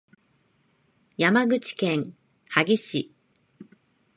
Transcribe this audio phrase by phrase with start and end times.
[1.17, 2.15] 山口県
[2.49, 3.13] 萩市